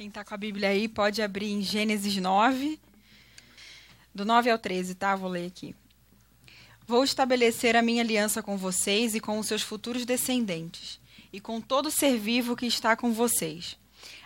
[0.00, 2.80] Quem está com a Bíblia aí pode abrir em Gênesis 9,
[4.14, 5.14] do 9 ao 13, tá?
[5.14, 5.76] Vou ler aqui.
[6.86, 10.98] Vou estabelecer a minha aliança com vocês e com os seus futuros descendentes,
[11.30, 13.76] e com todo ser vivo que está com vocês.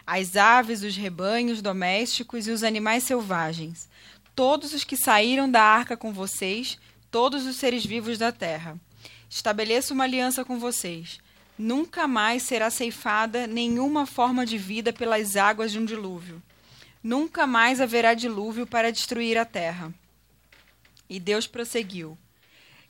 [0.07, 3.88] As aves, os rebanhos domésticos e os animais selvagens,
[4.32, 6.79] todos os que saíram da arca com vocês,
[7.11, 8.79] todos os seres vivos da terra.
[9.29, 11.18] Estabeleço uma aliança com vocês
[11.57, 16.42] Nunca mais será ceifada nenhuma forma de vida pelas águas de um dilúvio.
[17.02, 19.95] Nunca mais haverá dilúvio para destruir a terra.
[21.09, 22.19] E Deus prosseguiu: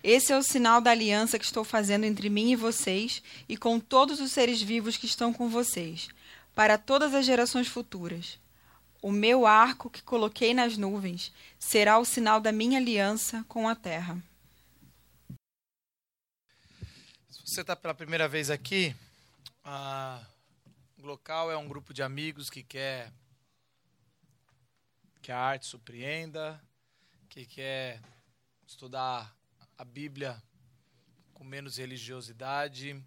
[0.03, 3.79] Esse é o sinal da aliança que estou fazendo entre mim e vocês e com
[3.79, 6.09] todos os seres vivos que estão com vocês,
[6.55, 8.39] para todas as gerações futuras.
[9.03, 13.75] O meu arco que coloquei nas nuvens será o sinal da minha aliança com a
[13.75, 14.17] terra.
[17.55, 18.97] Você está pela primeira vez aqui,
[19.63, 20.21] ah,
[20.99, 23.13] o local é um grupo de amigos que quer
[25.23, 26.61] que a arte surpreenda,
[27.29, 28.03] que quer
[28.67, 29.33] estudar
[29.79, 30.43] a Bíblia
[31.33, 33.01] com menos religiosidade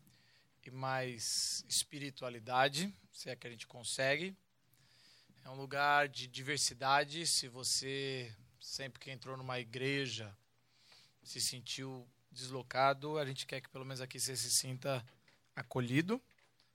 [0.63, 4.33] e mais espiritualidade, se é que a gente consegue.
[5.43, 7.27] É um lugar de diversidade.
[7.27, 10.33] Se você sempre que entrou numa igreja
[11.21, 15.03] se sentiu deslocado, a gente quer que pelo menos aqui você se sinta
[15.55, 16.21] acolhido.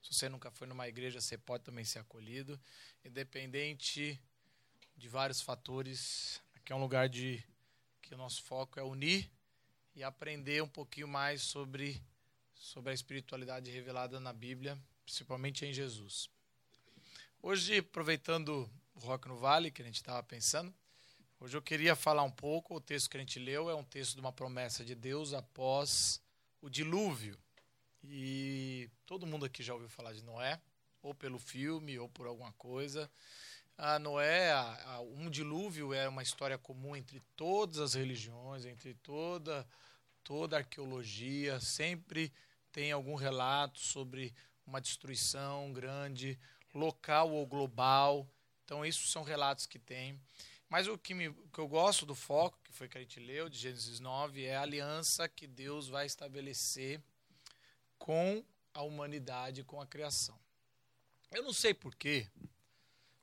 [0.02, 2.60] Se você nunca foi numa igreja, você pode também ser acolhido,
[3.04, 4.20] independente
[4.96, 6.40] de vários fatores.
[6.56, 7.42] Aqui é um lugar de
[8.02, 9.30] que o nosso foco é unir
[9.94, 12.02] e aprender um pouquinho mais sobre
[12.56, 16.30] sobre a espiritualidade revelada na Bíblia, principalmente em Jesus.
[17.42, 20.72] Hoje, aproveitando o Rock no Vale, que a gente estava pensando,
[21.44, 24.14] Hoje eu queria falar um pouco, o texto que a gente leu é um texto
[24.14, 26.22] de uma promessa de Deus após
[26.60, 27.36] o dilúvio.
[28.04, 30.60] E todo mundo aqui já ouviu falar de Noé,
[31.02, 33.10] ou pelo filme, ou por alguma coisa.
[33.76, 38.94] A Noé, a, a, um dilúvio é uma história comum entre todas as religiões, entre
[38.94, 39.66] toda,
[40.22, 41.58] toda a arqueologia.
[41.58, 42.32] Sempre
[42.70, 44.32] tem algum relato sobre
[44.64, 46.38] uma destruição grande,
[46.72, 48.28] local ou global.
[48.64, 50.20] Então, isso são relatos que tem.
[50.72, 53.46] Mas o que, me, que eu gosto do foco, que foi que a gente leu,
[53.46, 56.98] de Gênesis 9, é a aliança que Deus vai estabelecer
[57.98, 60.34] com a humanidade, com a criação.
[61.30, 62.26] Eu não sei porquê,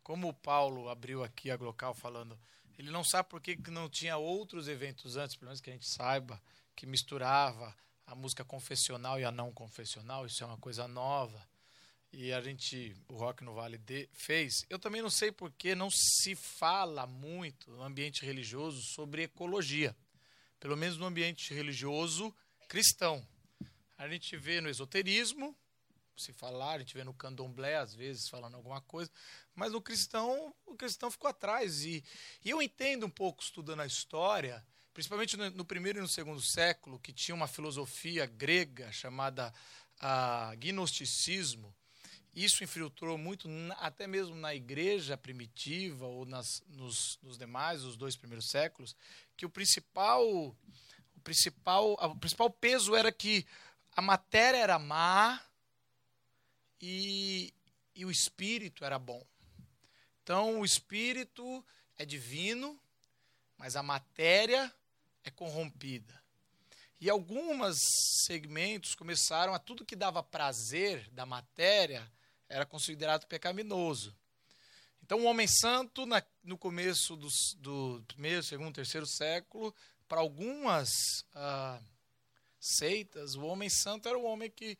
[0.03, 2.39] como o Paulo abriu aqui a local falando,
[2.77, 5.88] ele não sabe por que não tinha outros eventos antes, pelo menos que a gente
[5.88, 6.39] saiba,
[6.75, 11.48] que misturava a música confessional e a não confessional, isso é uma coisa nova
[12.11, 15.89] e a gente, o Rock no Vale de, fez, eu também não sei porque não
[15.91, 19.95] se fala muito no ambiente religioso sobre ecologia.
[20.59, 22.35] Pelo menos no ambiente religioso
[22.67, 23.25] cristão.
[23.97, 25.55] A gente vê no esoterismo,
[26.17, 29.09] se falar, a gente vê no candomblé, às vezes, falando alguma coisa,
[29.55, 31.83] mas no cristão, o cristão ficou atrás.
[31.83, 32.03] E,
[32.43, 36.41] e eu entendo um pouco, estudando a história, principalmente no, no primeiro e no segundo
[36.41, 39.53] século, que tinha uma filosofia grega chamada
[39.99, 41.73] ah, gnosticismo,
[42.35, 48.16] isso infiltrou muito, até mesmo na igreja primitiva ou nas, nos, nos demais, os dois
[48.16, 48.95] primeiros séculos,
[49.35, 50.56] que o principal, o
[51.23, 53.45] principal, o principal peso era que
[53.95, 55.44] a matéria era má
[56.79, 57.53] e,
[57.95, 59.25] e o espírito era bom.
[60.23, 61.66] Então, o espírito
[61.97, 62.79] é divino,
[63.57, 64.73] mas a matéria
[65.23, 66.19] é corrompida.
[67.01, 67.78] E alguns
[68.25, 72.09] segmentos começaram a tudo que dava prazer da matéria
[72.49, 74.15] era considerado pecaminoso.
[75.03, 79.73] Então, o homem santo, na, no começo dos, do primeiro, segundo, terceiro século,
[80.07, 80.89] para algumas
[81.33, 81.79] ah,
[82.59, 84.77] seitas, o homem santo era o homem que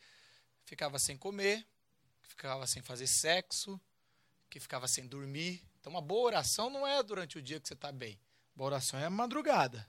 [0.66, 1.66] ficava sem comer,
[2.22, 3.80] que ficava sem fazer sexo,
[4.50, 5.64] que ficava sem dormir.
[5.80, 8.20] Então, uma boa oração não é durante o dia que você está bem.
[8.56, 9.88] Boa oração é a madrugada.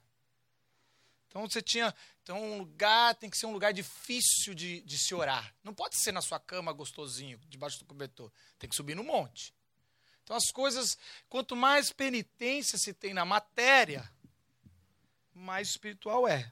[1.30, 1.94] Então você tinha.
[2.22, 5.54] Então um lugar tem que ser um lugar difícil de, de se orar.
[5.62, 8.30] Não pode ser na sua cama gostosinho, debaixo do cobertor.
[8.58, 9.55] Tem que subir no monte.
[10.25, 14.12] Então as coisas, quanto mais penitência se tem na matéria,
[15.32, 16.50] mais espiritual é.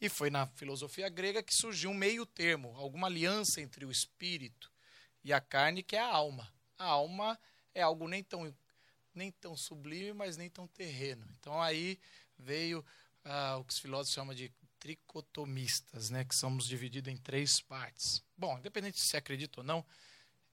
[0.00, 4.70] E foi na filosofia grega que surgiu um meio termo, alguma aliança entre o espírito
[5.22, 6.52] e a carne, que é a alma.
[6.76, 7.38] A alma
[7.72, 8.52] é algo nem tão,
[9.14, 11.24] nem tão sublime, mas nem tão terreno.
[11.38, 12.00] Então aí
[12.36, 12.84] veio
[13.24, 18.22] ah, o que os filósofos chamam de tricotomistas, né, que somos divididos em três partes.
[18.36, 19.84] Bom, independente se acredita ou não,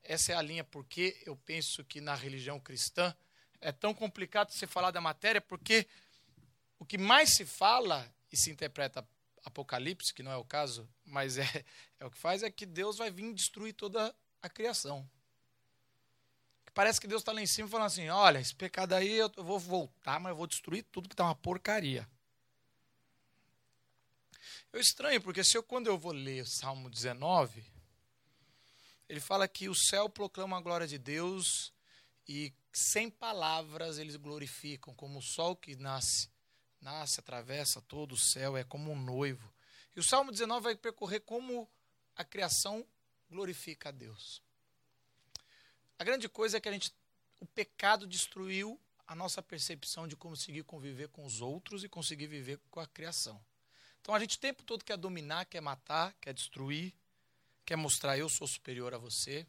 [0.03, 3.15] essa é a linha porque eu penso que na religião cristã
[3.59, 5.87] é tão complicado você falar da matéria, porque
[6.77, 9.05] o que mais se fala e se interpreta
[9.43, 11.65] Apocalipse, que não é o caso, mas é,
[11.99, 15.09] é o que faz, é que Deus vai vir destruir toda a criação.
[16.73, 19.59] Parece que Deus está lá em cima falando assim: olha, esse pecado aí eu vou
[19.59, 22.07] voltar, mas eu vou destruir tudo que está uma porcaria.
[24.71, 27.63] Eu estranho, porque se eu, quando eu vou ler o Salmo 19,
[29.07, 31.73] ele fala que o céu proclama a glória de Deus
[32.27, 36.29] e sem palavras eles glorificam, como o sol que nasce,
[36.79, 39.51] nasce, atravessa todo o céu, é como um noivo.
[39.95, 41.67] E o Salmo 19 vai percorrer como
[42.15, 42.85] a criação
[43.29, 44.41] glorifica a Deus.
[45.97, 46.93] A grande coisa é que a gente,
[47.39, 52.59] o pecado destruiu a nossa percepção de conseguir conviver com os outros e conseguir viver
[52.69, 53.43] com a criação.
[54.01, 56.93] Então a gente o tempo todo quer dominar, quer matar, quer destruir,
[57.65, 59.45] quer mostrar eu sou superior a você.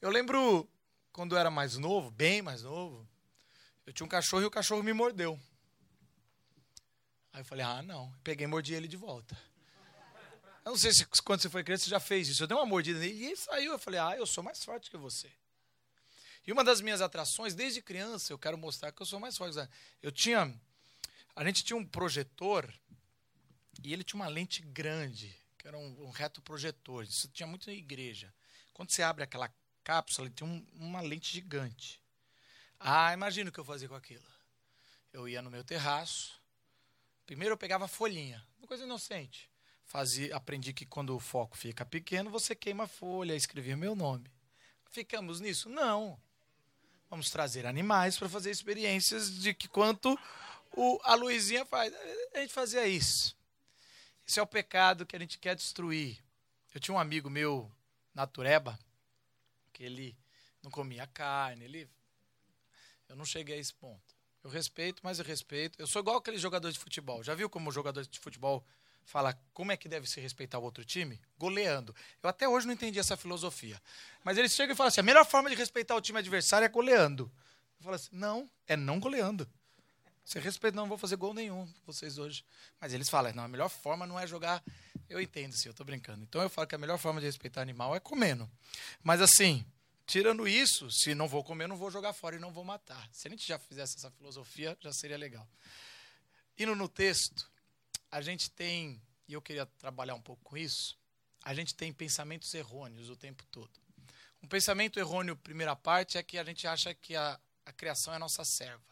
[0.00, 0.68] Eu lembro
[1.12, 3.06] quando eu era mais novo, bem mais novo,
[3.86, 5.38] eu tinha um cachorro e o cachorro me mordeu.
[7.32, 8.12] Aí eu falei, ah, não.
[8.24, 9.38] Peguei e mordi ele de volta.
[10.64, 12.42] Eu não sei se quando você foi criança você já fez isso.
[12.42, 13.72] Eu dei uma mordida nele e ele saiu.
[13.72, 15.30] Eu falei, ah, eu sou mais forte que você.
[16.46, 19.56] E uma das minhas atrações, desde criança, eu quero mostrar que eu sou mais forte.
[20.02, 20.52] Eu tinha.
[21.34, 22.72] A gente tinha um projetor
[23.88, 27.04] e ele tinha uma lente grande, que era um, um reto projetor.
[27.04, 28.32] Isso tinha muito na igreja.
[28.72, 32.00] Quando você abre aquela cápsula, ele tem um, uma lente gigante.
[32.78, 34.24] Ah, imagina o que eu fazia com aquilo.
[35.12, 36.40] Eu ia no meu terraço.
[37.26, 39.50] Primeiro eu pegava folhinha, uma coisa inocente.
[39.84, 44.30] Fazia, aprendi que quando o foco fica pequeno, você queima a folha, escrevia meu nome.
[44.90, 45.68] Ficamos nisso?
[45.68, 46.20] Não.
[47.08, 50.16] Vamos trazer animais para fazer experiências de que quanto
[50.72, 51.92] o, a luzinha faz.
[52.34, 53.36] A gente fazia isso.
[54.30, 56.16] Esse é o pecado que a gente quer destruir.
[56.72, 57.68] Eu tinha um amigo meu,
[58.14, 58.78] Natureba,
[59.72, 60.16] que ele
[60.62, 61.90] não comia carne, ele
[63.08, 64.14] eu não cheguei a esse ponto.
[64.44, 65.80] Eu respeito, mas eu respeito.
[65.80, 67.24] Eu sou igual aquele jogador de futebol.
[67.24, 68.64] Já viu como o jogador de futebol
[69.04, 71.20] fala como é que deve se respeitar o outro time?
[71.36, 71.92] Goleando.
[72.22, 73.82] Eu até hoje não entendi essa filosofia.
[74.22, 76.68] Mas eles chegam e falam assim: a melhor forma de respeitar o time adversário é
[76.68, 77.28] goleando.
[77.80, 79.50] Eu falo assim: não, é não goleando.
[80.30, 82.44] Você respeita, não vou fazer gol nenhum vocês hoje.
[82.80, 84.62] Mas eles falam, não, a melhor forma não é jogar.
[85.08, 86.22] Eu entendo, sim, eu estou brincando.
[86.22, 88.48] Então eu falo que a melhor forma de respeitar animal é comendo.
[89.02, 89.66] Mas assim,
[90.06, 93.08] tirando isso, se não vou comer, não vou jogar fora e não vou matar.
[93.10, 95.44] Se a gente já fizesse essa filosofia, já seria legal.
[96.56, 97.50] Indo no texto,
[98.08, 100.96] a gente tem, e eu queria trabalhar um pouco com isso,
[101.42, 103.72] a gente tem pensamentos errôneos o tempo todo.
[104.40, 107.36] Um pensamento errôneo, primeira parte, é que a gente acha que a,
[107.66, 108.89] a criação é nossa serva.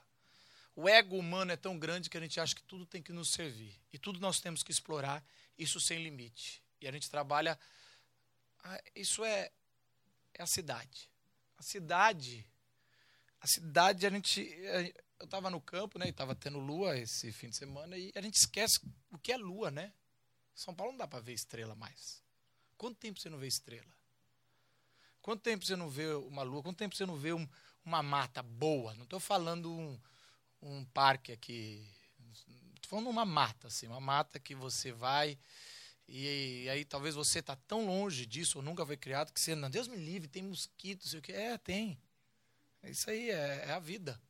[0.81, 3.33] O ego humano é tão grande que a gente acha que tudo tem que nos
[3.33, 3.75] servir.
[3.93, 5.25] E tudo nós temos que explorar,
[5.59, 6.63] isso sem limite.
[6.81, 7.59] E a gente trabalha.
[8.63, 9.51] Ah, isso é,
[10.35, 11.11] é a cidade.
[11.59, 12.47] A cidade.
[13.41, 14.41] A cidade, a gente.
[15.19, 16.07] Eu estava no campo, né?
[16.07, 17.99] E estava tendo lua esse fim de semana.
[17.99, 18.79] E a gente esquece
[19.11, 19.93] o que é lua, né?
[20.55, 22.23] São Paulo não dá para ver estrela mais.
[22.77, 23.99] Quanto tempo você não vê estrela?
[25.21, 26.63] Quanto tempo você não vê uma lua?
[26.63, 27.49] Quanto tempo você não vê um,
[27.85, 28.95] uma mata boa?
[28.95, 30.01] Não estou falando um
[30.63, 31.87] um parque aqui.
[32.77, 35.39] Estou falando uma mata, assim, uma mata que você vai.
[36.09, 39.55] E, e aí talvez você está tão longe disso, ou nunca foi criado, que você,
[39.55, 41.33] não, Deus me livre, tem mosquitos, sei o que.
[41.33, 41.99] É, tem.
[42.85, 44.21] Isso aí é, é a vida.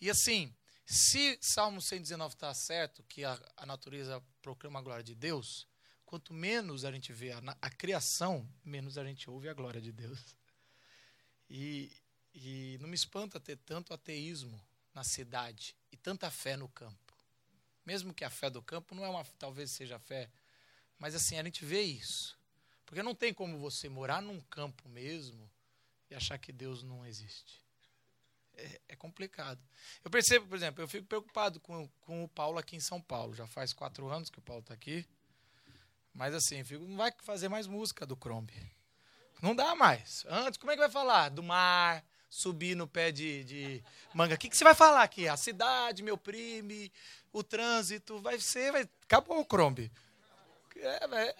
[0.00, 0.54] E assim,
[0.84, 5.66] se Salmo 119 está certo, que a, a, natureza proclama a glória de Deus,
[6.04, 9.92] quanto menos a gente vê a, a criação, menos a gente ouve a glória de
[9.92, 10.18] Deus.
[11.48, 11.90] E,
[12.34, 14.60] e não me espanta ter tanto ateísmo
[14.94, 17.14] na cidade e tanta fé no campo.
[17.84, 20.30] Mesmo que a fé do campo não é uma, talvez seja fé,
[20.98, 22.38] mas assim, a gente vê isso.
[22.86, 25.50] Porque não tem como você morar num campo mesmo
[26.10, 27.60] e achar que Deus não existe.
[28.54, 29.58] É, é complicado.
[30.04, 33.34] Eu percebo, por exemplo, eu fico preocupado com, com o Paulo aqui em São Paulo.
[33.34, 35.06] Já faz quatro anos que o Paulo está aqui.
[36.12, 38.70] Mas assim, fico, não vai fazer mais música do Crombie.
[39.40, 40.24] Não dá mais.
[40.28, 41.30] Antes, como é que vai falar?
[41.30, 43.84] Do mar, subir no pé de, de
[44.14, 44.36] manga.
[44.36, 45.28] O que, que você vai falar aqui?
[45.28, 46.90] A cidade me oprime,
[47.30, 48.72] o trânsito, vai ser.
[48.72, 48.88] Vai...
[49.04, 49.92] Acabou o Crombe.
[50.76, 51.34] É, vai...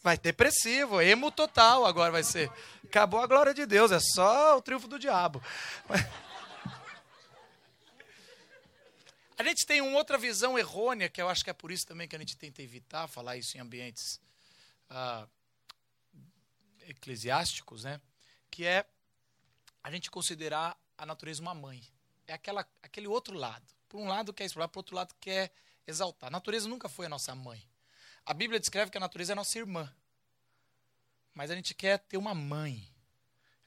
[0.00, 2.52] vai depressivo, emo total agora vai ser.
[2.84, 5.42] Acabou a glória de Deus, é só o triunfo do diabo.
[9.36, 12.06] A gente tem uma outra visão errônea, que eu acho que é por isso também
[12.06, 14.20] que a gente tenta evitar falar isso em ambientes
[14.88, 15.26] ah,
[16.86, 18.00] eclesiásticos, né?
[18.50, 18.84] Que é
[19.82, 21.82] a gente considerar a natureza uma mãe.
[22.26, 23.64] É aquela, aquele outro lado.
[23.88, 25.52] Por um lado quer explorar, por outro lado quer
[25.86, 26.28] exaltar.
[26.28, 27.62] A natureza nunca foi a nossa mãe.
[28.24, 29.92] A Bíblia descreve que a natureza é a nossa irmã.
[31.34, 32.86] Mas a gente quer ter uma mãe.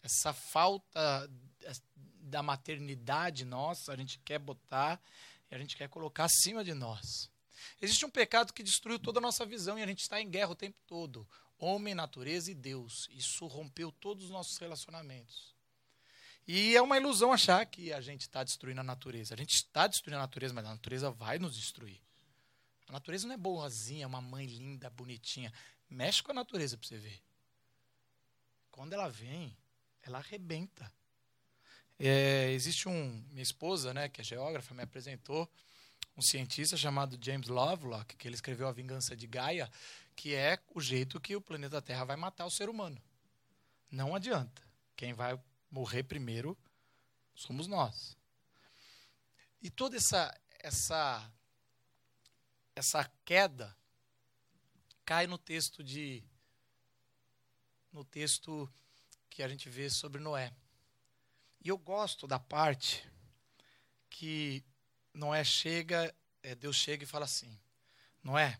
[0.01, 1.29] Essa falta
[2.19, 5.01] da maternidade nossa, a gente quer botar
[5.51, 7.29] e a gente quer colocar acima de nós.
[7.81, 10.51] Existe um pecado que destruiu toda a nossa visão e a gente está em guerra
[10.51, 11.27] o tempo todo.
[11.57, 13.07] Homem, natureza e Deus.
[13.11, 15.52] Isso rompeu todos os nossos relacionamentos.
[16.47, 19.33] E é uma ilusão achar que a gente está destruindo a natureza.
[19.33, 22.01] A gente está destruindo a natureza, mas a natureza vai nos destruir.
[22.87, 25.53] A natureza não é boazinha, uma mãe linda, bonitinha.
[25.89, 27.21] Mexe com a natureza para você ver.
[28.71, 29.55] Quando ela vem,
[30.01, 30.91] ela arrebenta.
[31.97, 33.23] É, existe um.
[33.29, 35.49] Minha esposa, né, que é geógrafa, me apresentou
[36.17, 39.71] um cientista chamado James Lovelock, que ele escreveu A Vingança de Gaia,
[40.15, 43.01] que é o jeito que o planeta Terra vai matar o ser humano.
[43.89, 44.61] Não adianta.
[44.95, 45.39] Quem vai
[45.73, 46.55] morrer primeiro
[47.33, 48.15] somos nós.
[49.59, 51.31] E toda essa essa
[52.75, 53.75] essa queda
[55.03, 56.23] cai no texto de
[57.91, 58.71] no texto
[59.31, 60.53] que a gente vê sobre Noé.
[61.59, 63.09] E eu gosto da parte
[64.11, 64.63] que
[65.11, 67.59] Noé chega, é, Deus chega e fala assim:
[68.23, 68.59] Noé,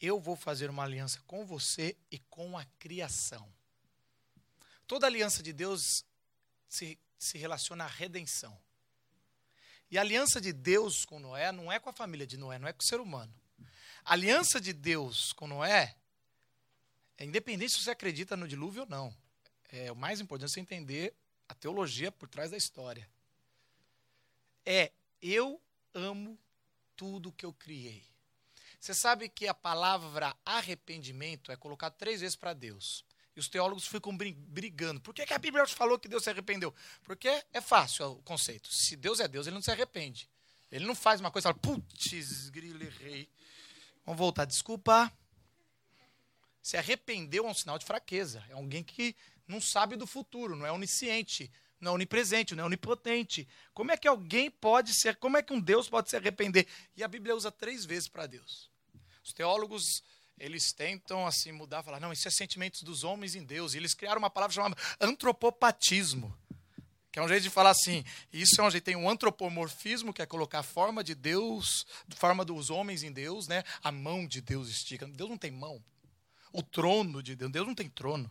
[0.00, 3.55] eu vou fazer uma aliança com você e com a criação.
[4.86, 6.04] Toda aliança de Deus
[6.68, 8.56] se, se relaciona à redenção.
[9.90, 12.68] E a aliança de Deus com Noé não é com a família de Noé, não
[12.68, 13.32] é com o ser humano.
[14.04, 15.96] A aliança de Deus com Noé
[17.18, 19.16] é independente se você acredita no dilúvio ou não.
[19.70, 21.14] É o mais importante é você entender
[21.48, 23.08] a teologia por trás da história.
[24.64, 25.60] É eu
[25.94, 26.38] amo
[26.96, 28.04] tudo que eu criei.
[28.80, 33.04] Você sabe que a palavra arrependimento é colocada três vezes para Deus.
[33.36, 34.98] E os teólogos ficam brigando.
[34.98, 36.74] Por que, que a Bíblia falou que Deus se arrependeu?
[37.04, 38.72] Porque é fácil o conceito.
[38.72, 40.28] Se Deus é Deus, ele não se arrepende.
[40.72, 43.28] Ele não faz uma coisa e fala, putz, grilo, errei.
[44.06, 45.12] Vamos voltar, desculpa.
[46.62, 48.42] Se arrependeu é um sinal de fraqueza.
[48.48, 49.14] É alguém que
[49.46, 53.46] não sabe do futuro, não é onisciente, não é onipresente, não é onipotente.
[53.74, 56.66] Como é que alguém pode ser, como é que um Deus pode se arrepender?
[56.96, 58.70] E a Bíblia usa três vezes para Deus.
[59.22, 60.02] Os teólogos
[60.38, 63.74] eles tentam assim mudar, falar, não, isso é sentimentos dos homens em Deus.
[63.74, 66.36] E eles criaram uma palavra chamada antropopatismo,
[67.10, 70.20] que é um jeito de falar assim, isso é um jeito, tem um antropomorfismo, que
[70.20, 73.64] é colocar a forma de Deus, forma dos homens em Deus, né?
[73.82, 75.06] A mão de Deus estica.
[75.06, 75.82] Deus não tem mão.
[76.52, 78.30] O trono de Deus, Deus não tem trono.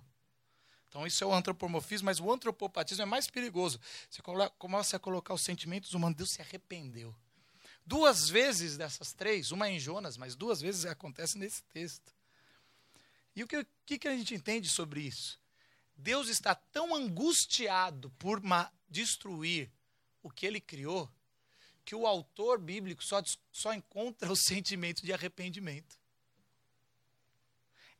[0.87, 3.79] Então isso é o antropomorfismo, mas o antropopatismo é mais perigoso.
[4.09, 4.21] Você
[4.57, 7.13] começa a colocar os sentimentos humanos, Deus se arrependeu.
[7.85, 12.13] Duas vezes dessas três, uma em Jonas, mas duas vezes acontece nesse texto.
[13.35, 15.39] E o que, que, que a gente entende sobre isso?
[15.95, 18.41] Deus está tão angustiado por
[18.89, 19.71] destruir
[20.23, 21.11] o que ele criou,
[21.83, 25.99] que o autor bíblico só, só encontra o sentimento de arrependimento.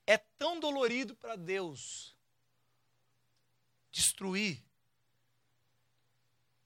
[0.07, 2.15] É tão dolorido para Deus
[3.91, 4.63] destruir,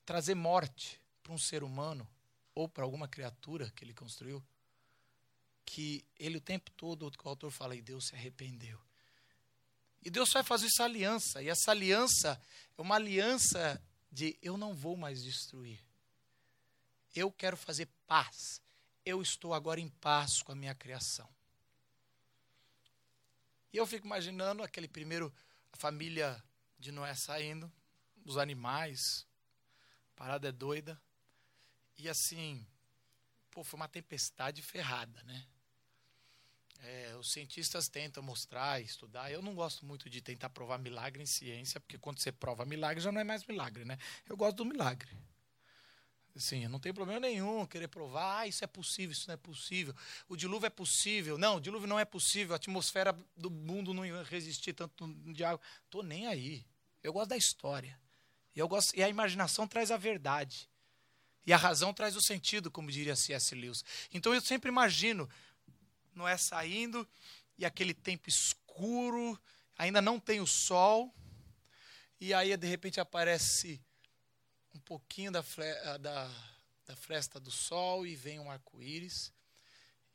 [0.06, 2.08] trazer morte para um ser humano,
[2.60, 4.44] ou para alguma criatura que ele construiu,
[5.66, 8.78] que ele o tempo todo, o autor fala, e Deus se arrependeu.
[10.04, 12.42] E Deus vai fazer essa aliança, e essa aliança
[12.78, 15.80] é uma aliança de eu não vou mais destruir.
[17.16, 18.62] Eu quero fazer paz.
[19.06, 21.30] Eu estou agora em paz com a minha criação.
[23.72, 25.34] E eu fico imaginando aquele primeiro,
[25.72, 26.44] a família
[26.78, 27.72] de Noé saindo,
[28.26, 29.26] os animais,
[30.14, 31.00] a parada é doida.
[32.00, 32.66] E assim,
[33.52, 35.46] pô, foi uma tempestade ferrada, né?
[36.82, 39.30] É, os cientistas tentam mostrar, estudar.
[39.30, 43.04] Eu não gosto muito de tentar provar milagre em ciência, porque quando você prova milagre
[43.04, 43.98] já não é mais milagre, né?
[44.28, 45.10] Eu gosto do milagre.
[46.52, 49.94] Eu não tenho problema nenhum querer provar, ah, isso é possível, isso não é possível.
[50.30, 51.38] O dilúvio é possível.
[51.38, 52.54] Não, o dilúvio não é possível.
[52.54, 55.60] A atmosfera do mundo não ia resistir tanto de água.
[55.90, 56.66] Tô nem aí.
[57.04, 58.00] Eu gosto da história.
[58.56, 60.70] E eu gosto e a imaginação traz a verdade.
[61.46, 63.56] E a razão traz o sentido, como diria C.S.
[63.56, 63.84] Lewis.
[64.14, 65.30] Então eu sempre imagino
[66.14, 67.08] Noé saindo
[67.58, 69.40] e aquele tempo escuro,
[69.78, 71.14] ainda não tem o sol,
[72.20, 73.82] e aí de repente aparece
[74.74, 75.44] um pouquinho da,
[76.00, 76.32] da,
[76.86, 79.34] da fresta do sol e vem um arco-íris.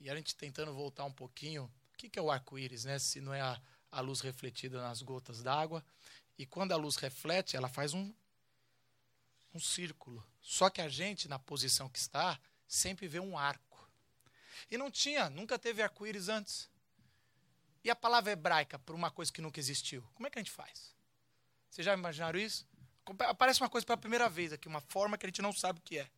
[0.00, 2.98] E a gente tentando voltar um pouquinho, o que, que é o arco-íris, né?
[2.98, 5.84] Se não é a, a luz refletida nas gotas d'água.
[6.36, 8.12] E quando a luz reflete, ela faz um,
[9.54, 10.26] um círculo.
[10.40, 13.88] Só que a gente, na posição que está, sempre vê um arco.
[14.70, 16.68] E não tinha, nunca teve arco-íris antes.
[17.82, 20.02] E a palavra hebraica para uma coisa que nunca existiu?
[20.14, 20.94] Como é que a gente faz?
[21.70, 22.66] Vocês já imaginaram isso?
[23.20, 25.82] Aparece uma coisa pela primeira vez aqui, uma forma que a gente não sabe o
[25.82, 26.10] que é.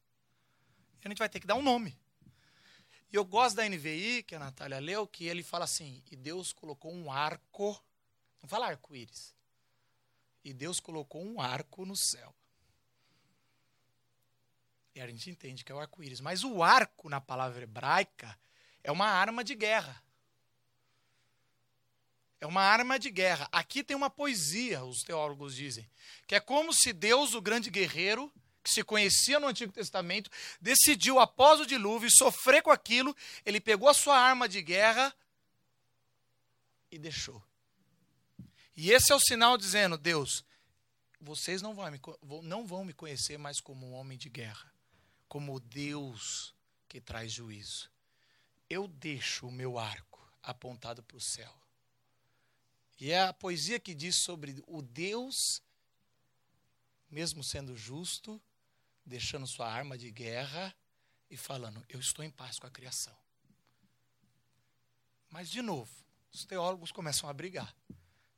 [1.02, 1.98] E a gente vai ter que dar um nome.
[3.12, 6.52] E eu gosto da NVI, que a Natália leu, que ele fala assim: e Deus
[6.52, 7.82] colocou um arco,
[8.40, 9.34] não fala arco-íris,
[10.44, 12.34] e Deus colocou um arco no céu.
[14.96, 16.22] E a gente entende que é o arco-íris.
[16.22, 18.36] Mas o arco, na palavra hebraica,
[18.82, 20.02] é uma arma de guerra.
[22.40, 23.46] É uma arma de guerra.
[23.52, 25.86] Aqui tem uma poesia, os teólogos dizem,
[26.26, 28.32] que é como se Deus, o grande guerreiro,
[28.64, 33.90] que se conhecia no Antigo Testamento, decidiu, após o dilúvio, sofrer com aquilo, ele pegou
[33.90, 35.14] a sua arma de guerra
[36.90, 37.42] e deixou.
[38.74, 40.42] E esse é o sinal dizendo: Deus,
[41.20, 42.00] vocês não vão, me,
[42.42, 44.72] não vão me conhecer mais como um homem de guerra,
[45.28, 46.54] como Deus
[46.88, 47.90] que traz juízo.
[48.68, 51.54] Eu deixo o meu arco apontado para o céu.
[52.98, 55.62] E é a poesia que diz sobre o Deus,
[57.10, 58.40] mesmo sendo justo,
[59.04, 60.74] deixando sua arma de guerra
[61.30, 63.16] e falando: Eu estou em paz com a criação.
[65.28, 65.92] Mas, de novo,
[66.32, 67.74] os teólogos começam a brigar.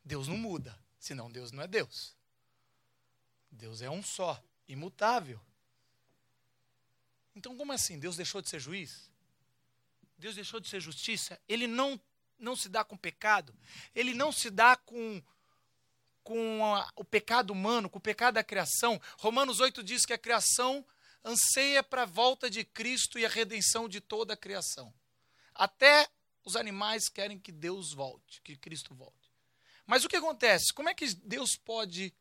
[0.04, 2.16] Deus não muda, senão Deus não é Deus.
[3.50, 5.40] Deus é um só, imutável.
[7.38, 8.00] Então, como assim?
[8.00, 9.08] Deus deixou de ser juiz?
[10.18, 11.40] Deus deixou de ser justiça?
[11.48, 11.98] Ele não,
[12.36, 13.54] não se dá com pecado?
[13.94, 15.22] Ele não se dá com,
[16.24, 19.00] com a, o pecado humano, com o pecado da criação?
[19.18, 20.84] Romanos 8 diz que a criação
[21.24, 24.92] anseia para a volta de Cristo e a redenção de toda a criação.
[25.54, 26.08] Até
[26.44, 29.30] os animais querem que Deus volte, que Cristo volte.
[29.86, 30.74] Mas o que acontece?
[30.74, 32.12] Como é que Deus pode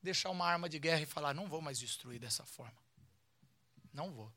[0.00, 2.87] deixar uma arma de guerra e falar: não vou mais destruir dessa forma?
[3.92, 4.32] Não vou.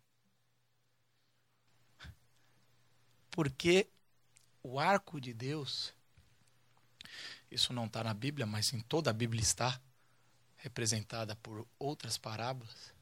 [3.30, 3.88] Porque
[4.62, 5.94] o arco de Deus,
[7.50, 9.80] isso não está na Bíblia, mas em toda a Bíblia está,
[10.58, 12.94] representada por outras parábolas,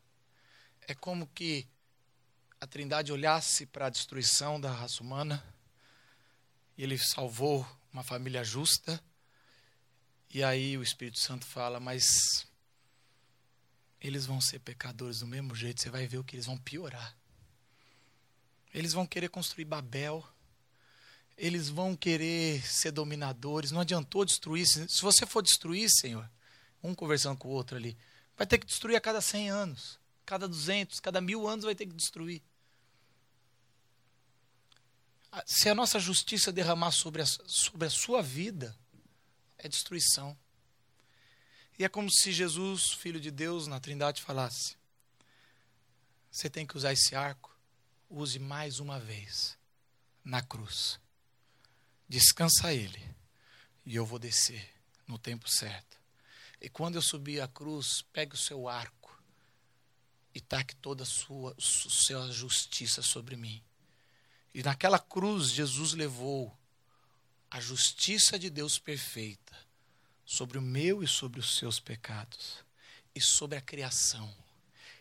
[0.88, 1.68] é como que
[2.62, 5.44] a Trindade olhasse para a destruição da raça humana
[6.78, 9.04] e ele salvou uma família justa.
[10.30, 12.06] E aí o Espírito Santo fala, mas
[14.02, 17.16] eles vão ser pecadores do mesmo jeito, você vai ver o que eles vão piorar.
[18.74, 20.26] Eles vão querer construir Babel.
[21.38, 23.72] Eles vão querer ser dominadores.
[23.72, 24.66] Não adiantou destruir.
[24.66, 26.30] Se você for destruir, Senhor,
[26.84, 27.98] um conversando com o outro ali,
[28.38, 31.86] vai ter que destruir a cada 100 anos, cada 200, cada mil anos vai ter
[31.86, 32.42] que destruir.
[35.46, 38.76] Se a nossa justiça derramar sobre a, sobre a sua vida,
[39.58, 40.38] é destruição.
[41.80, 44.76] E é como se Jesus, Filho de Deus, na Trindade, falasse:
[46.30, 47.58] Você tem que usar esse arco,
[48.10, 49.58] use mais uma vez
[50.22, 51.00] na cruz.
[52.06, 53.02] Descansa ele,
[53.86, 54.70] e eu vou descer
[55.08, 55.98] no tempo certo.
[56.60, 59.18] E quando eu subir a cruz, pegue o seu arco
[60.36, 63.64] e taque toda a sua, sua justiça sobre mim.
[64.54, 66.54] E naquela cruz, Jesus levou
[67.50, 69.69] a justiça de Deus perfeita
[70.30, 72.64] sobre o meu e sobre os seus pecados,
[73.16, 74.32] e sobre a criação.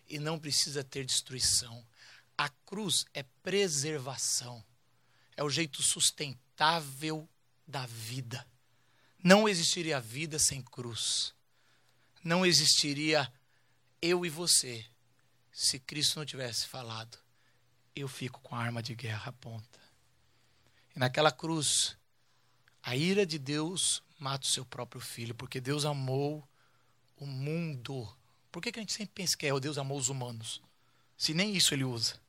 [0.08, 1.86] E não precisa ter destruição.
[2.36, 4.64] A cruz é preservação,
[5.36, 7.28] é o jeito sustentável
[7.66, 8.46] da vida.
[9.22, 11.34] Não existiria vida sem cruz.
[12.24, 13.30] Não existiria
[14.00, 14.86] eu e você
[15.52, 17.18] se Cristo não tivesse falado.
[17.94, 19.78] Eu fico com a arma de guerra à ponta.
[20.96, 21.98] E naquela cruz,
[22.82, 26.46] a ira de Deus mata o seu próprio filho, porque Deus amou
[27.16, 28.08] o mundo.
[28.50, 30.60] Por que, que a gente sempre pensa que é o Deus amou os humanos?
[31.16, 32.20] Se nem isso ele usa.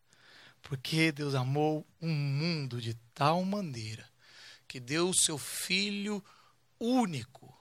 [0.62, 4.08] Porque Deus amou o mundo de tal maneira
[4.68, 6.24] que deu o seu filho
[6.80, 7.52] único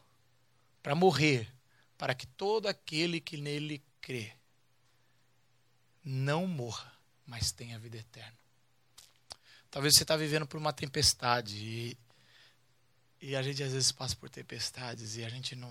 [0.83, 1.51] para morrer,
[1.97, 4.33] para que todo aquele que nele crê
[6.05, 6.93] não morra,
[7.27, 8.37] mas tenha vida eterna.
[9.71, 11.99] Talvez você está vivendo por uma tempestade e
[13.21, 15.71] e a gente às vezes passa por tempestades e a gente não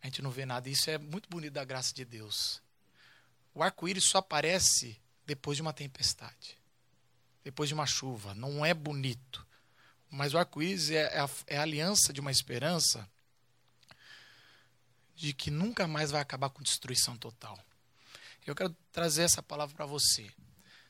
[0.00, 0.68] a gente não vê nada.
[0.68, 2.60] Isso é muito bonito da graça de Deus.
[3.54, 6.58] O arco-íris só aparece depois de uma tempestade,
[7.42, 8.34] depois de uma chuva.
[8.34, 9.46] Não é bonito.
[10.10, 13.08] Mas o arco-íris é, é, a, é a aliança de uma esperança
[15.16, 17.58] de que nunca mais vai acabar com destruição total.
[18.46, 20.30] Eu quero trazer essa palavra para você.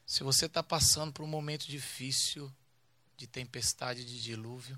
[0.04, 2.52] Se você está passando por um momento difícil
[3.16, 4.76] de tempestade, de dilúvio,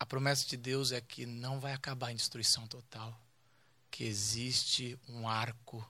[0.00, 3.20] a promessa de Deus é que não vai acabar em destruição total,
[3.90, 5.86] que existe um arco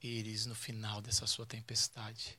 [0.00, 2.38] íris no final dessa sua tempestade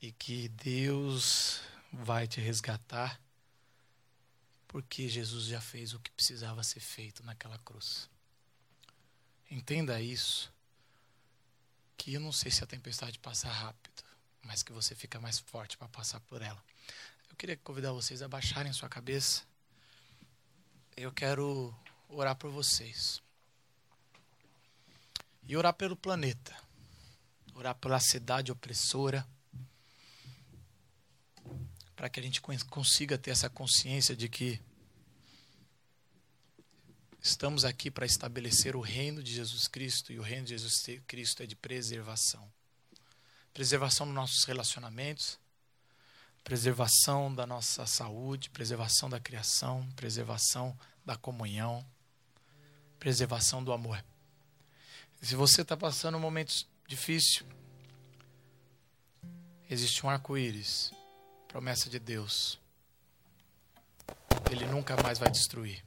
[0.00, 1.60] e que Deus
[1.92, 3.20] vai te resgatar
[4.68, 8.08] porque Jesus já fez o que precisava ser feito naquela cruz.
[9.50, 10.52] Entenda isso,
[11.96, 14.04] que eu não sei se a tempestade passa rápido,
[14.42, 16.64] mas que você fica mais forte para passar por ela.
[17.28, 19.49] Eu queria convidar vocês a baixarem sua cabeça
[21.00, 21.74] eu quero
[22.10, 23.22] orar por vocês.
[25.48, 26.54] E orar pelo planeta.
[27.54, 29.26] Orar pela cidade opressora.
[31.96, 34.58] para que a gente consiga ter essa consciência de que
[37.20, 41.42] estamos aqui para estabelecer o reino de Jesus Cristo e o reino de Jesus Cristo
[41.42, 42.50] é de preservação.
[43.52, 45.38] Preservação dos nossos relacionamentos,
[46.42, 51.84] preservação da nossa saúde, preservação da criação, preservação da comunhão,
[52.98, 54.04] preservação do amor.
[55.22, 57.46] Se você está passando um momento difícil,
[59.68, 60.92] existe um arco-íris,
[61.46, 62.58] promessa de Deus.
[64.50, 65.84] Ele nunca mais vai destruir.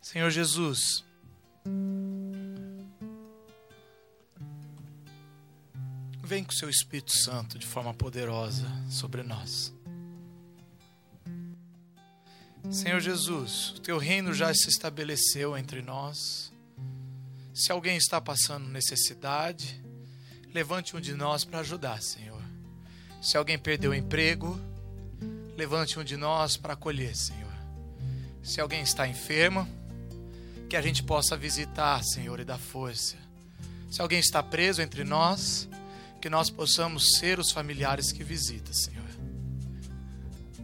[0.00, 1.04] Senhor Jesus,
[6.22, 9.74] vem com seu Espírito Santo de forma poderosa sobre nós.
[12.70, 16.52] Senhor Jesus, o teu reino já se estabeleceu entre nós.
[17.54, 19.82] Se alguém está passando necessidade,
[20.52, 22.42] levante um de nós para ajudar, Senhor.
[23.22, 24.60] Se alguém perdeu o emprego,
[25.56, 27.52] levante um de nós para acolher, Senhor.
[28.42, 29.66] Se alguém está enfermo,
[30.68, 33.16] que a gente possa visitar, Senhor, e dar força.
[33.90, 35.68] Se alguém está preso entre nós,
[36.20, 39.05] que nós possamos ser os familiares que visita, Senhor.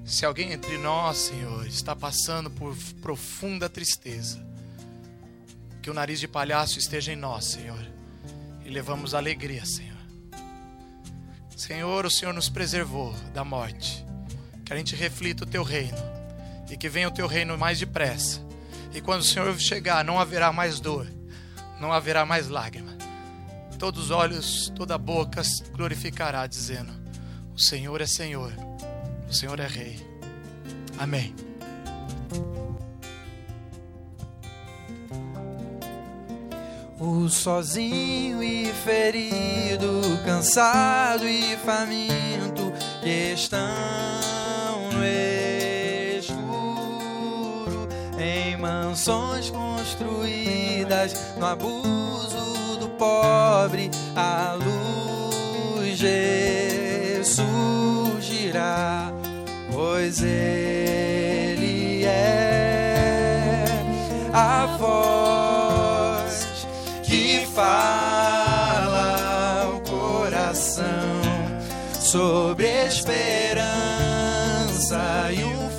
[0.05, 4.45] Se alguém entre nós, Senhor, está passando por profunda tristeza,
[5.81, 7.87] que o nariz de palhaço esteja em nós, Senhor,
[8.65, 9.93] e levamos alegria, Senhor.
[11.57, 14.05] Senhor, o Senhor nos preservou da morte,
[14.65, 15.99] que a gente reflita o teu reino
[16.69, 18.41] e que venha o teu reino mais depressa.
[18.93, 21.07] E quando o Senhor chegar, não haverá mais dor,
[21.81, 22.97] não haverá mais lágrima.
[23.79, 26.93] Todos os olhos, toda a boca glorificará, dizendo:
[27.55, 28.53] O Senhor é Senhor
[29.33, 29.99] o Senhor é Rei.
[30.99, 31.35] Amém.
[37.01, 42.71] O sozinho e ferido, cansado e faminto,
[43.03, 43.59] que estão
[44.93, 45.03] no
[46.19, 47.89] escuro,
[48.21, 55.99] em mansões construídas no abuso do pobre, a luz
[57.19, 57.83] ressurgirá
[60.13, 63.65] pois Ele é
[64.33, 66.67] a voz
[67.03, 69.01] que fala
[69.75, 70.85] o coração
[71.99, 73.63] sobre esperança
[75.33, 75.71] e um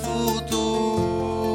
[0.82, 1.46] futuro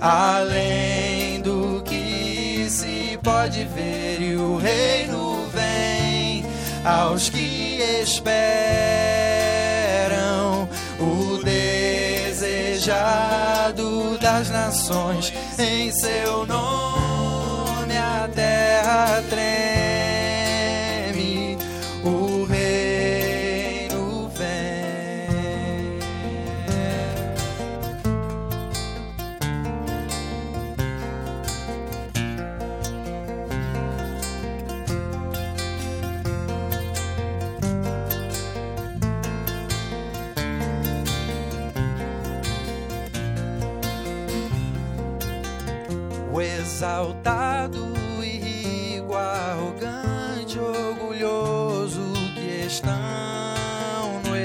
[0.00, 6.46] além do que se pode ver e o reino vem
[6.84, 8.91] aos que esperam
[15.58, 19.81] em seu nome a terra treme,
[46.82, 52.90] exaltado rico, arrogante, orgulhoso que estão
[54.24, 54.36] no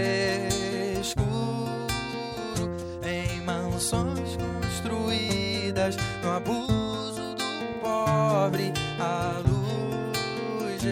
[1.02, 2.69] escuro,
[3.04, 10.84] em mansões construídas no abuso do pobre, a luz.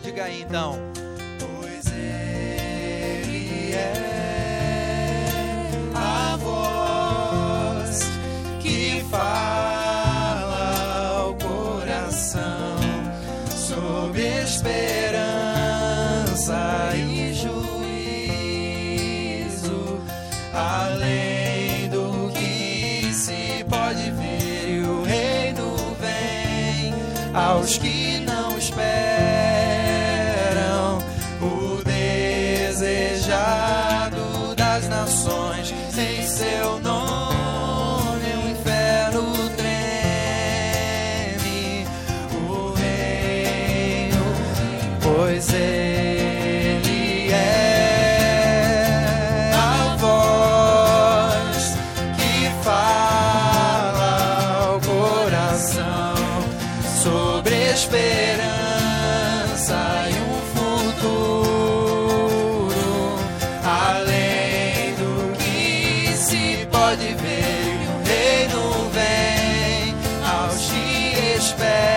[0.00, 0.83] Diga aí então.
[27.64, 27.78] Aos
[71.62, 71.93] aos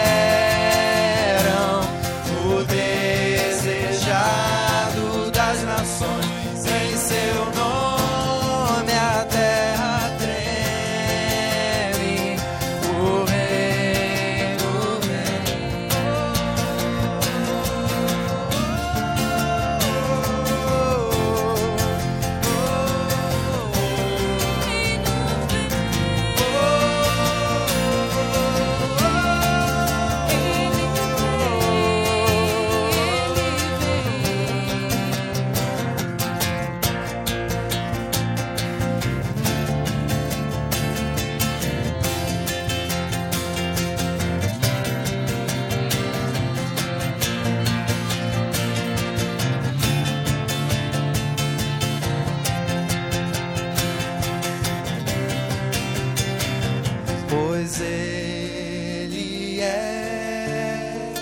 [57.80, 61.14] Ele é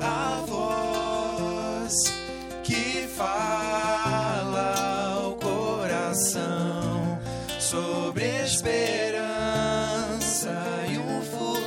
[0.00, 1.94] a voz
[2.62, 4.74] que fala
[5.14, 7.18] ao coração
[7.58, 9.18] sobre esperança
[10.88, 11.58] e um futuro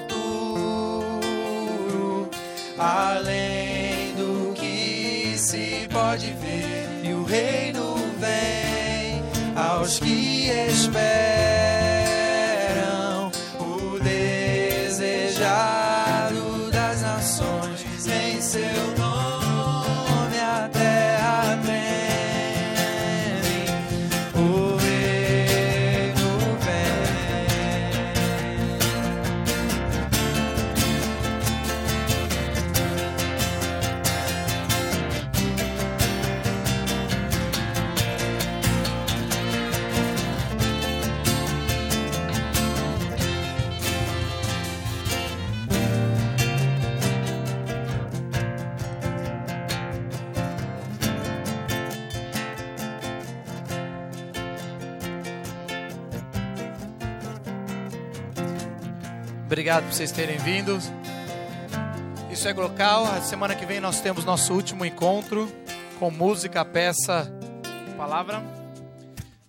[2.78, 9.22] além do que se pode ver, e o reino vem
[9.56, 11.31] aos que esperam
[59.52, 60.80] Obrigado por vocês terem vindo.
[62.32, 63.04] Isso é local.
[63.04, 65.52] A semana que vem nós temos nosso último encontro
[66.00, 67.30] com música, peça,
[67.98, 68.42] palavra.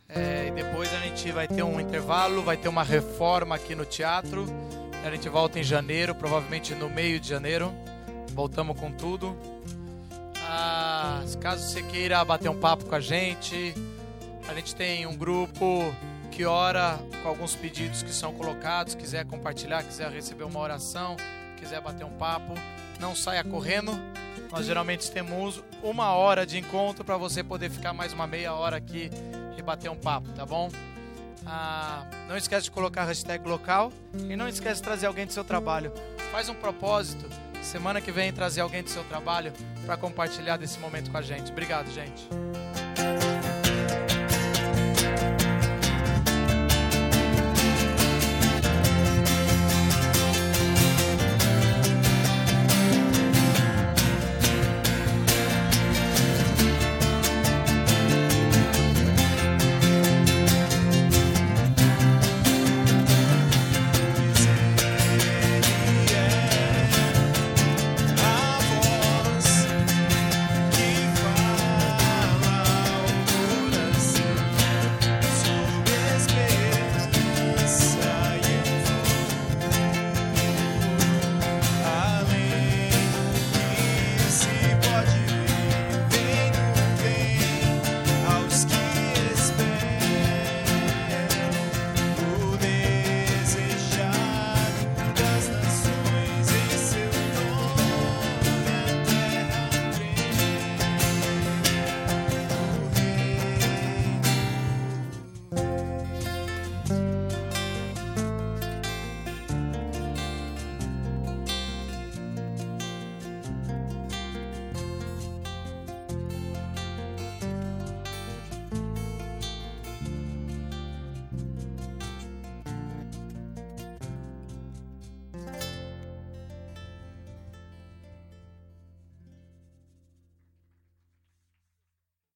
[0.09, 3.85] É, e depois a gente vai ter um intervalo, vai ter uma reforma aqui no
[3.85, 4.45] teatro.
[5.05, 7.73] A gente volta em janeiro, provavelmente no meio de janeiro.
[8.35, 9.38] Voltamos com tudo.
[10.49, 13.73] Ah, caso você queira bater um papo com a gente,
[14.49, 15.95] a gente tem um grupo
[16.33, 18.95] que ora com alguns pedidos que são colocados.
[18.95, 21.16] Quiser compartilhar, quiser receber uma oração,
[21.57, 22.55] quiser bater um papo,
[22.99, 23.92] não saia correndo.
[24.51, 28.77] Nós geralmente temos uma hora de encontro para você poder ficar mais uma meia hora
[28.77, 29.11] aqui
[29.57, 30.71] e bater um papo, tá bom?
[31.47, 33.92] Ah, não esquece de colocar a hashtag local
[34.29, 35.92] e não esquece de trazer alguém do seu trabalho.
[36.31, 37.29] Faz um propósito.
[37.62, 39.53] Semana que vem trazer alguém do seu trabalho
[39.87, 41.51] para compartilhar desse momento com a gente.
[41.51, 42.29] Obrigado, gente.